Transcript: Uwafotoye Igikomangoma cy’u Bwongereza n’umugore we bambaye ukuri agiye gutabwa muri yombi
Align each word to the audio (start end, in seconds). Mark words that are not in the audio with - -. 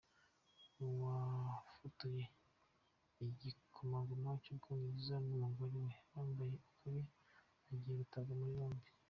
Uwafotoye 0.85 2.25
Igikomangoma 3.25 4.29
cy’u 4.43 4.55
Bwongereza 4.59 5.15
n’umugore 5.27 5.75
we 5.83 5.91
bambaye 6.11 6.53
ukuri 6.69 7.01
agiye 7.71 7.95
gutabwa 8.01 8.33
muri 8.39 8.53
yombi 8.59 8.87